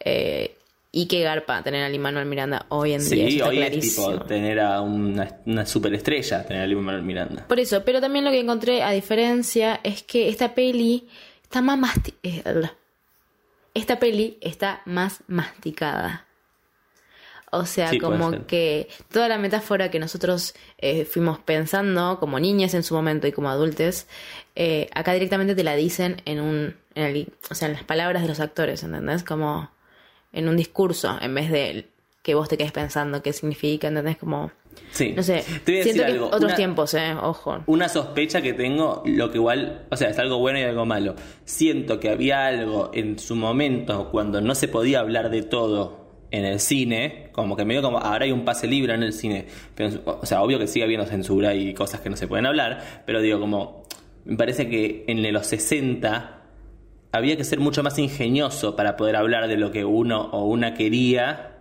[0.00, 0.54] eh,
[0.90, 3.28] y que garpa tener a Lin Manuel Miranda hoy en día.
[3.28, 7.46] Sí, hoy es tipo tener a una, una superestrella, tener a Lin Manuel Miranda.
[7.46, 11.06] Por eso, pero también lo que encontré a diferencia es que esta peli
[11.42, 12.42] está más masti- eh.
[13.78, 16.24] Esta peli está más masticada.
[17.50, 22.74] O sea, Sí, como que toda la metáfora que nosotros eh, fuimos pensando como niñas
[22.74, 24.06] en su momento y como adultos,
[24.54, 28.20] eh, acá directamente te la dicen en un, en el- o sea, en las palabras
[28.22, 29.24] de los actores, ¿entendés?
[29.24, 29.70] Como
[30.32, 31.88] en un discurso, en vez de
[32.22, 34.18] que vos te quedes pensando qué significa, ¿entendés?
[34.18, 34.52] Como,
[34.90, 35.12] Sí.
[35.16, 36.26] no sé, Te voy a decir que algo.
[36.26, 37.14] otros Una- tiempos, ¿eh?
[37.22, 37.62] Ojo.
[37.66, 41.14] Una sospecha que tengo, lo que igual, o sea, es algo bueno y algo malo.
[41.44, 46.44] Siento que había algo en su momento cuando no se podía hablar de todo en
[46.44, 49.46] el cine, como que medio como ahora hay un pase libre en el cine.
[49.74, 52.26] Pero, en su- o sea, obvio que sigue habiendo censura y cosas que no se
[52.28, 53.84] pueden hablar, pero digo, como
[54.24, 56.42] me parece que en los 60
[57.12, 60.74] había que ser mucho más ingenioso para poder hablar de lo que uno o una
[60.74, 61.57] quería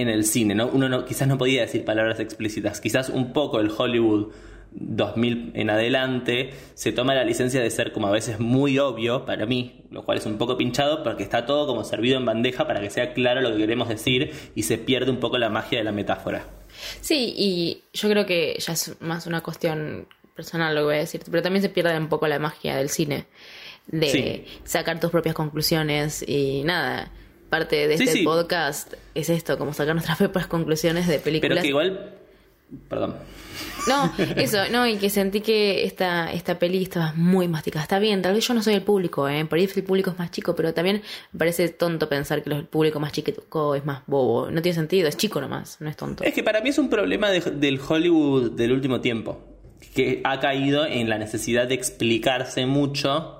[0.00, 0.66] en el cine, ¿no?
[0.68, 2.80] Uno no, quizás no podía decir palabras explícitas.
[2.80, 4.32] Quizás un poco el Hollywood
[4.72, 9.44] 2000 en adelante se toma la licencia de ser como a veces muy obvio para
[9.46, 12.80] mí, lo cual es un poco pinchado porque está todo como servido en bandeja para
[12.80, 15.84] que sea claro lo que queremos decir y se pierde un poco la magia de
[15.84, 16.44] la metáfora.
[17.00, 20.98] Sí, y yo creo que ya es más una cuestión personal lo que voy a
[21.00, 23.26] decir, pero también se pierde un poco la magia del cine,
[23.88, 24.44] de Sí.
[24.64, 27.10] sacar tus propias conclusiones y nada.
[27.50, 28.24] Parte de Sí, este sí.
[28.24, 31.50] podcast es esto, como sacar nuestras propias conclusiones de películas.
[31.58, 32.14] Pero que igual...
[32.88, 33.16] Perdón.
[33.88, 37.82] No, eso, no, y que sentí que esta, esta peli estaba muy masticada.
[37.82, 39.44] Está bien, tal vez yo no soy el público, ¿eh?
[39.44, 42.66] Por ahí el público es más chico, pero también me parece tonto pensar que el
[42.66, 44.52] público más chico es más bobo.
[44.52, 46.22] No tiene sentido, es chico nomás, no es tonto.
[46.22, 49.40] Es que para mí es un problema de- del Hollywood del último tiempo,
[49.92, 53.39] que ha caído en la necesidad de explicarse mucho,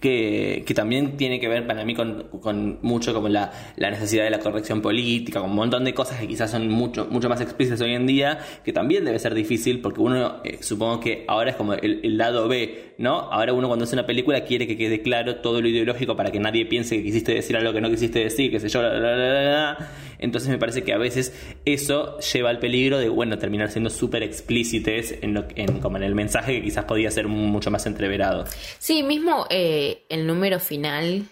[0.00, 4.24] que, que también tiene que ver para mí con, con mucho como la, la necesidad
[4.24, 7.40] de la corrección política, con un montón de cosas que quizás son mucho, mucho más
[7.40, 11.50] explícitas hoy en día, que también debe ser difícil, porque uno eh, supongo que ahora
[11.50, 13.20] es como el, lado B, ¿no?
[13.32, 16.40] Ahora uno cuando hace una película quiere que quede claro todo lo ideológico para que
[16.40, 19.90] nadie piense que quisiste decir algo que no quisiste decir, que sé yo, bla, bla.
[20.18, 21.32] Entonces me parece que a veces
[21.64, 26.02] eso lleva al peligro de, bueno, terminar siendo súper explícites en, lo- en, como en
[26.02, 28.44] el mensaje que quizás podía ser mucho más entreverado.
[28.78, 31.24] Sí, mismo eh, el número final,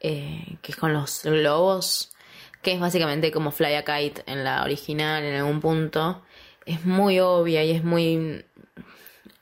[0.00, 2.12] eh, que es con los globos,
[2.62, 6.22] que es básicamente como Fly a Kite en la original, en algún punto,
[6.64, 8.44] es muy obvia y es muy...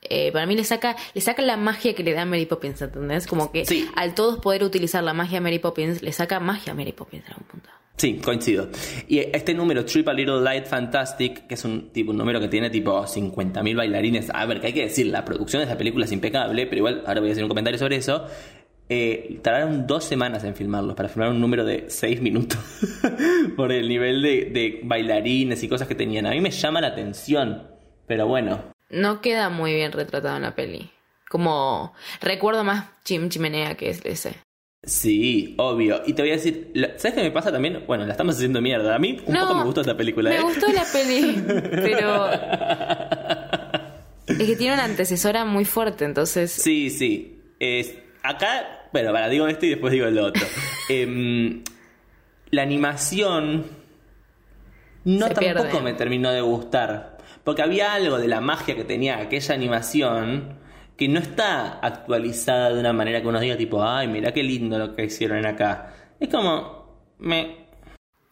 [0.08, 3.26] eh, para mí le saca, le saca la magia que le da Mary Poppins, ¿entendés?
[3.26, 3.88] Como que Sí.
[3.96, 7.24] al todos poder utilizar la magia de Mary Poppins, le saca magia a Mary Poppins
[7.26, 7.70] en algún punto.
[7.96, 8.70] Sí, coincido.
[9.06, 12.48] Y este número, Trip a Little Light Fantastic, que es un tipo un número que
[12.48, 14.30] tiene tipo 50.000 bailarines.
[14.34, 17.04] A ver, que hay que decir, la producción de esta película es impecable, pero igual
[17.06, 18.26] ahora voy a hacer un comentario sobre eso.
[18.88, 22.58] Eh, tardaron dos semanas en filmarlos para filmar un número de 6 minutos
[23.56, 26.26] por el nivel de, de bailarines y cosas que tenían.
[26.26, 27.62] A mí me llama la atención,
[28.08, 28.73] pero bueno.
[28.94, 30.90] No queda muy bien retratado en la peli.
[31.28, 34.34] Como recuerdo más Chim Chimenea que es ese.
[34.82, 36.02] Sí, obvio.
[36.06, 37.84] Y te voy a decir, ¿sabes qué me pasa también?
[37.86, 38.94] Bueno, la estamos haciendo mierda.
[38.94, 40.30] A mí un No, poco me gustó esta película.
[40.30, 40.42] Me ¿eh?
[40.42, 42.30] gustó la peli, pero.
[44.26, 46.52] Es que tiene una antecesora muy fuerte, entonces.
[46.52, 47.40] Sí, sí.
[47.58, 50.46] Es, acá, bueno, para digo esto y después digo lo otro.
[50.90, 51.64] Em,
[52.50, 53.64] la animación
[55.04, 55.80] no Se tampoco pierde.
[55.80, 57.13] me terminó de gustar.
[57.44, 60.58] Porque había algo de la magia que tenía aquella animación
[60.96, 64.78] que no está actualizada de una manera que uno diga tipo, ay, mira qué lindo
[64.78, 65.94] lo que hicieron acá.
[66.20, 67.64] Es como, me...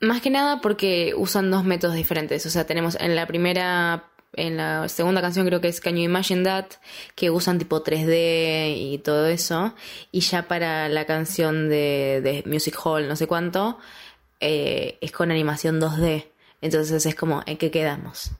[0.00, 2.44] Más que nada porque usan dos métodos diferentes.
[2.46, 4.08] O sea, tenemos en la primera.
[4.34, 6.66] En la segunda canción creo que es Can You Imagine That,
[7.14, 9.74] que usan tipo 3D y todo eso.
[10.10, 13.78] Y ya para la canción de, de Music Hall, no sé cuánto,
[14.40, 16.28] eh, es con animación 2D.
[16.62, 18.32] Entonces es como, ¿en qué quedamos?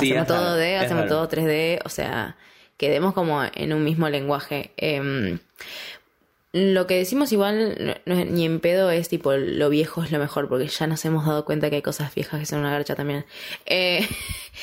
[0.00, 1.26] Sí, hacemos todo raro, 2D, es hacemos raro.
[1.26, 2.36] todo 3D, o sea,
[2.76, 4.72] quedemos como en un mismo lenguaje.
[4.76, 5.38] Em,
[6.52, 10.18] Lo que decimos igual no, no ni en pedo es tipo lo viejo es lo
[10.18, 12.94] mejor, porque ya nos hemos dado cuenta que hay cosas viejas que son una garcha
[12.94, 13.26] también.
[13.66, 14.00] Eh,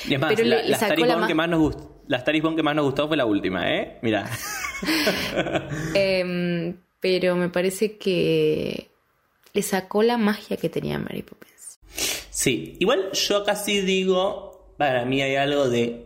[0.08, 1.92] Y es más, pero la, le- la que más nos gustó.
[2.08, 3.98] La Star is Born que más nos gustó fue la última, ¿eh?
[4.02, 4.30] Mira.
[5.94, 8.90] Em, pero me parece que
[9.54, 11.80] le sacó la magia que tenía Mary Poppins.
[12.30, 16.06] Sí, igual yo casi digo, para mí hay algo de...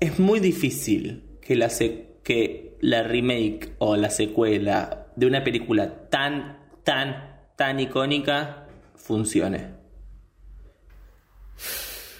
[0.00, 6.08] Es muy difícil que la, se- que la remake o la secuela de una película
[6.10, 9.68] tan, tan, tan icónica funcione.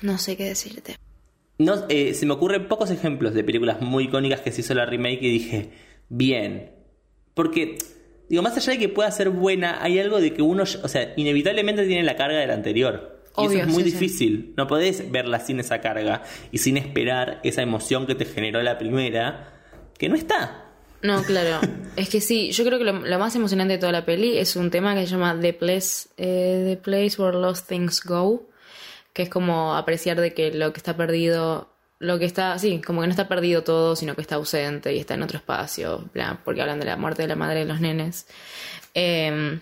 [0.02, 0.96] No sé qué decirte.
[1.58, 4.86] No, eh, se me ocurren pocos ejemplos de películas muy icónicas que se hizo la
[4.86, 5.70] remake y dije,
[6.08, 6.72] bien.
[7.34, 7.78] Porque,
[8.28, 11.12] digo, más allá de que pueda ser buena, hay algo de que uno, o sea,
[11.16, 13.13] inevitablemente tiene la carga del anterior.
[13.36, 13.96] Y eso es muy sí, sí.
[13.96, 14.54] difícil.
[14.56, 18.78] No podés verla sin esa carga y sin esperar esa emoción que te generó la
[18.78, 19.52] primera,
[19.98, 20.64] que no está.
[21.02, 21.60] No, claro.
[21.96, 24.56] es que sí, yo creo que lo, lo más emocionante de toda la peli es
[24.56, 28.48] un tema que se llama The Place, eh, The Place Where Lost Things Go,
[29.12, 31.68] que es como apreciar de que lo que está perdido,
[31.98, 34.98] lo que está, sí, como que no está perdido todo, sino que está ausente y
[35.00, 37.80] está en otro espacio, bla, porque hablan de la muerte de la madre de los
[37.80, 38.26] nenes.
[38.94, 39.58] Eh,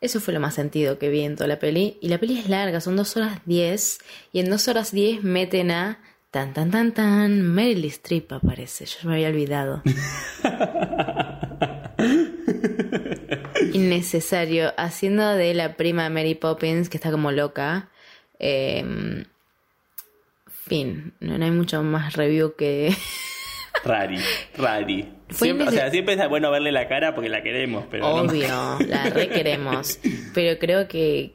[0.00, 1.98] eso fue lo más sentido que vi en toda la peli.
[2.00, 3.98] Y la peli es larga, son dos horas diez.
[4.32, 5.98] Y en dos horas diez meten a
[6.30, 8.86] tan tan tan tan Meryl Streep aparece.
[8.86, 9.82] Yo me había olvidado.
[13.74, 14.72] Innecesario.
[14.78, 17.90] Haciendo de la prima de Mary Poppins, que está como loca.
[18.38, 19.26] Eh,
[20.46, 22.96] fin, no, no hay mucho más review que.
[23.84, 24.18] Rari,
[24.56, 25.08] rari.
[25.30, 28.78] Siempre, o sea, siempre es bueno verle la cara porque la queremos, pero no- Obvio,
[28.86, 29.98] la requeremos.
[30.34, 31.34] Pero creo que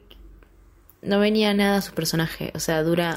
[1.02, 2.50] no venía nada a su personaje.
[2.54, 3.16] O sea, dura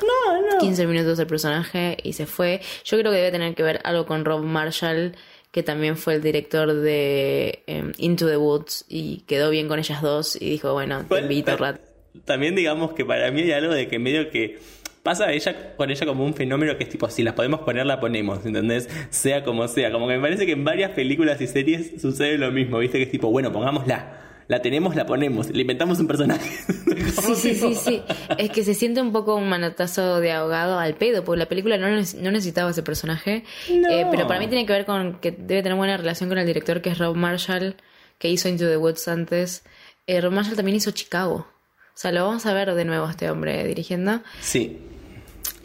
[0.60, 2.62] 15 minutos el personaje y se fue.
[2.86, 5.16] Yo creo que debe tener que ver algo con Rob Marshall,
[5.52, 10.02] que también fue el director de em, Into the Woods y quedó bien con ellas
[10.02, 11.82] dos y dijo, bueno, te invito, Rat.
[12.26, 14.60] También digamos que para mí hay algo de que medio que
[15.04, 18.00] pasa ella con ella como un fenómeno que es tipo, si las podemos poner, la
[18.00, 18.90] ponemos, ¿entendés?
[19.10, 19.92] Sea como sea.
[19.92, 22.98] Como que me parece que en varias películas y series sucede lo mismo, ¿viste?
[22.98, 24.20] Que es tipo, bueno, pongámosla.
[24.50, 25.52] La tenemos, la ponemos.
[25.52, 26.50] Le inventamos un personaje.
[27.10, 28.02] Sí, sí, sí, sí.
[28.38, 31.78] Es que se siente un poco un manotazo de ahogado al pedo, porque la película
[31.78, 33.44] no, no necesitaba ese personaje.
[33.70, 33.90] No.
[33.90, 36.46] Eh, pero para mí tiene que ver con que debe tener buena relación con el
[36.46, 37.76] director que es Rob Marshall,
[38.18, 39.64] que hizo Into the Woods antes.
[40.08, 41.48] Eh, Rob Marshall también hizo Chicago.
[41.90, 44.22] O sea, lo vamos a ver de nuevo a este hombre dirigiendo.
[44.42, 44.78] Sí.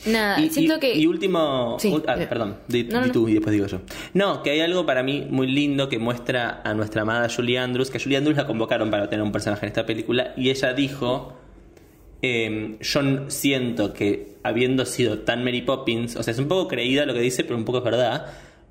[0.06, 0.94] Nada, Y, siento y- que...
[0.98, 1.76] y último.
[1.78, 1.94] Sí.
[2.06, 3.12] ah, perdón, di, No, di no.
[3.12, 3.80] tú y después digo yo.
[4.12, 7.90] No, que hay algo para mí muy lindo que muestra a nuestra amada Julie Andrews,
[7.90, 10.72] que a Julie Andrews la convocaron para tener un personaje en esta película, y ella
[10.74, 11.38] dijo.
[12.20, 17.06] eh, yo siento que habiendo sido tan Mary Poppins, o sea, es un poco creída
[17.06, 18.26] lo que dice, pero un poco es verdad.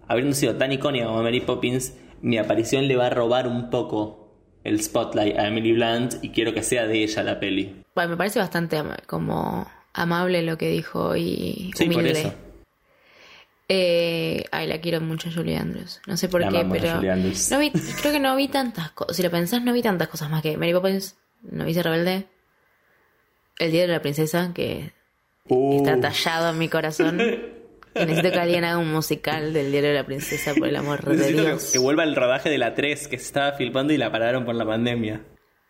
[0.07, 4.22] Habiendo sido tan icónica como Mary Poppins, mi aparición le va a robar un poco
[4.63, 7.83] el spotlight a Emily Blunt y quiero que sea de ella la peli.
[7.95, 12.19] Bueno, me parece bastante ama- como amable lo que dijo y Sí, por humilde.
[12.21, 12.33] eso.
[13.69, 16.01] Eh, ay, la quiero mucho Julie Andrews.
[16.05, 19.15] No sé por La qué, pero no vi, creo que no vi tantas cosas.
[19.15, 21.15] Si lo pensás, no vi tantas cosas más que Mary Poppins,
[21.49, 22.25] No hice rebelde,
[23.59, 24.91] El Día de la Princesa, que
[25.49, 27.19] Uh, está tallado en mi corazón.
[27.93, 31.03] Que necesito que alguien haga un musical del Diario de la Princesa, por el amor
[31.03, 31.71] de que, Dios.
[31.71, 34.55] que vuelva el rodaje de la 3 que se estaba filmando y la pararon por
[34.55, 35.21] la pandemia.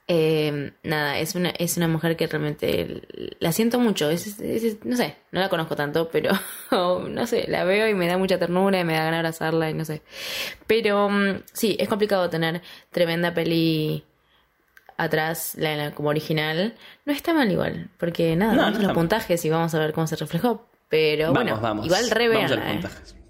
[0.10, 3.04] Eh, nada, es una, es una mujer que realmente
[3.40, 4.10] la siento mucho.
[4.10, 4.38] Es,
[4.84, 6.32] no sé, no la conozco tanto, pero
[6.72, 9.70] no sé, la veo y me da mucha ternura y me da ganas de abrazarla
[9.70, 10.02] y no sé.
[10.68, 14.04] Pero mm, sí, es complicado tener tremenda peli
[14.98, 16.76] atrás, la, la- como original.
[17.06, 19.04] No está mal igual, porque nada, No, vamos no a está los mal.
[19.04, 20.68] puntajes y vamos a ver cómo se reflejó.
[20.94, 21.86] Pero vamos, bueno, vamos.
[21.88, 22.82] igual re Vamos eh.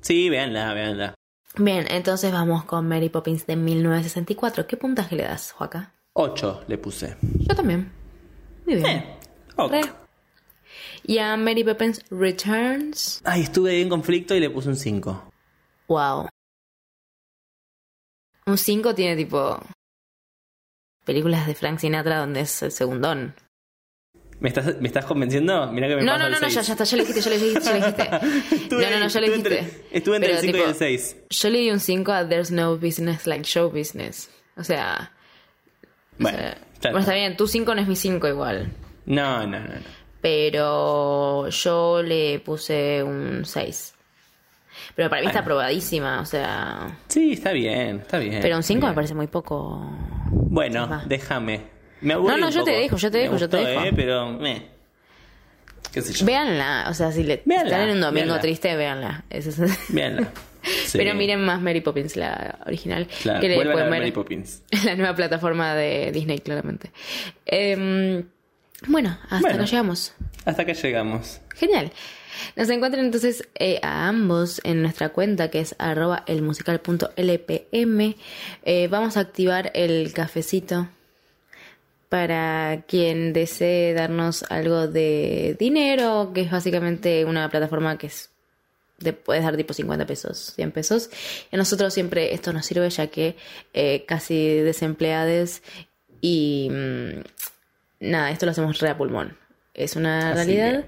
[0.02, 1.16] Sí, véanla, véanla.
[1.56, 4.68] Bien, entonces vamos con Mary Poppins de 1964.
[4.68, 5.94] ¿Qué puntaje le das, Joaca?
[6.12, 7.16] 8 le puse.
[7.22, 7.90] Yo también.
[8.66, 8.86] Muy bien.
[8.86, 9.18] Eh,
[9.56, 9.76] ok.
[11.04, 13.22] Y a Mary Poppins Returns.
[13.24, 15.32] Ay, estuve en conflicto y le puse un 5.
[15.88, 16.28] Wow.
[18.46, 19.58] Un 5 tiene tipo.
[21.06, 23.36] Películas de Frank Sinatra donde es el segundón.
[24.40, 25.72] ¿Me estás, ¿Me estás convenciendo?
[25.72, 27.38] Mira que me No, no, no, no, ya, ya está, ya le dijiste, ya le
[27.40, 28.04] dijiste, ya le dijiste.
[28.56, 29.60] Estuve- no, no, no, ya le estuve dijiste.
[29.60, 31.16] entre- estuve entre Pero, el 5 y el 6.
[31.30, 34.30] Yo le di un 5 a There's No Business Like Show Business.
[34.58, 35.12] O sea.
[36.20, 38.72] o Bueno, sea, ya bueno, está bien, tu 5 no es mi 5 igual.
[39.06, 39.66] No, no, no.
[39.68, 39.82] no.
[40.22, 43.94] Pero yo le puse un 6.
[44.96, 45.54] Pero para mí está Bueno.
[45.54, 46.98] aprobadísima, o sea.
[47.08, 48.40] Sí, está bien, está bien.
[48.42, 49.80] Pero un 5 está me parece muy poco.
[50.32, 51.73] Bueno, déjame.
[52.04, 53.84] Me aburrí No, no, un yo te dejo, yo te Me dejo, yo te dejo.
[53.86, 54.68] Eh, pero, eh.
[55.92, 56.26] ¿Qué sé yo?
[56.26, 58.42] Véanla, o sea, si le Véanla, están en un domingo véanla.
[58.42, 59.24] triste, véanla.
[59.30, 60.32] Eso es- Véanla.
[60.86, 60.98] Sí.
[60.98, 63.06] Pero miren más Mary Poppins, la original.
[63.22, 64.62] Claro, le vuelvan a pueden ver ver Mary Poppins.
[64.86, 66.90] la nueva plataforma de Disney, claramente.
[67.46, 68.24] Em,
[68.88, 69.56] bueno, hasta Bueno.
[69.58, 70.14] acá llegamos.
[70.46, 71.42] Hasta que llegamos.
[71.56, 71.92] Genial.
[72.56, 78.16] Nos encuentran entonces eh, a ambos en nuestra cuenta que es arroba elmusical.lpm.
[78.64, 80.88] Eh, vamos a activar el cafecito
[82.14, 88.30] para quien desee darnos algo de dinero, que es básicamente una plataforma que es
[89.00, 91.10] te puedes dar tipo 50 pesos, 100 pesos.
[91.52, 93.36] Y a nosotros siempre esto nos sirve ya que
[93.74, 95.64] eh, casi desempleados
[96.22, 97.24] y mm,
[98.02, 99.36] nada, esto lo hacemos re a pulmón.
[99.74, 100.86] Es una Así realidad.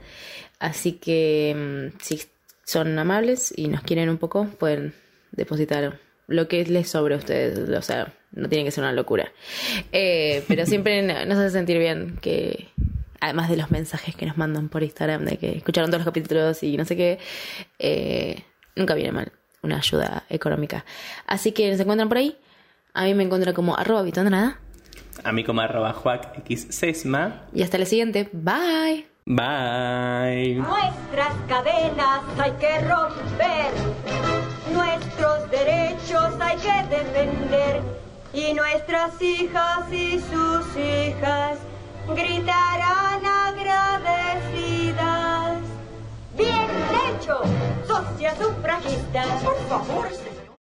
[0.59, 1.55] Así que
[1.91, 2.21] mm, si
[2.65, 4.93] son amables y nos quieren un poco, pueden
[5.31, 7.67] depositar lo que les sobre a ustedes.
[7.67, 9.31] O sea, no tiene que ser una locura.
[9.91, 12.67] Eh, pero siempre nos hace sentir bien que,
[13.19, 16.61] además de los mensajes que nos mandan por Instagram de que escucharon todos los capítulos
[16.63, 17.19] y no sé qué,
[17.79, 18.43] eh,
[18.75, 19.31] nunca viene mal
[19.61, 20.85] una ayuda económica.
[21.25, 22.37] Así que nos encuentran por ahí.
[22.93, 24.59] A mí me encuentran como arroba Vitondrada.
[25.23, 27.47] A mí como arroba Juac X Sesma.
[27.53, 28.29] Y hasta la siguiente.
[28.31, 29.07] Bye.
[29.25, 30.55] Bye.
[30.55, 33.73] Nuestras cadenas hay que romper,
[34.71, 38.04] nuestros derechos hay que defender
[38.35, 41.57] y nuestras hijas y sus hijas
[42.13, 44.41] gritarán agradecidas.
[46.35, 46.67] Bien
[47.07, 47.39] hecho,
[47.87, 49.41] socias sufragistas.
[49.41, 50.09] Por favor,